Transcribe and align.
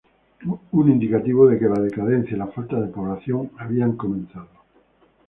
Un 0.77 0.87
indicativo 0.89 1.47
de 1.47 1.59
que 1.59 1.69
la 1.69 1.79
decadencia 1.79 2.33
y 2.35 2.39
la 2.39 2.47
falta 2.47 2.81
de 2.81 2.87
población 2.87 3.51
habían 3.59 3.95
comenzado. 3.95 4.47